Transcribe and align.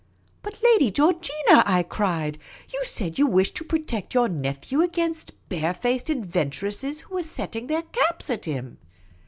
"But, 0.41 0.59
Lady 0.63 0.89
Georgina," 0.89 1.61
I 1.63 1.83
cried," 1.83 2.39
you 2.73 2.81
said 2.85 3.19
you 3.19 3.27
wished 3.27 3.53
to 3.57 3.63
protect 3.63 4.15
your 4.15 4.27
nephew 4.27 4.81
against 4.81 5.31
bare 5.47 5.75
faced 5.75 6.09
adventuresses 6.09 7.01
who 7.01 7.13
were 7.13 7.21
setting 7.21 7.67
their 7.67 7.83
caps 7.83 8.31
at 8.31 8.45
him." 8.45 8.79